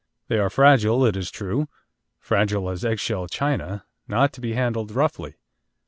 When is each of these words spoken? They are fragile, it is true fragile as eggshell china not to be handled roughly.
They 0.29 0.39
are 0.39 0.49
fragile, 0.49 1.05
it 1.05 1.15
is 1.15 1.29
true 1.29 1.67
fragile 2.19 2.71
as 2.71 2.83
eggshell 2.83 3.27
china 3.27 3.85
not 4.07 4.33
to 4.33 4.41
be 4.41 4.53
handled 4.53 4.89
roughly. 4.91 5.35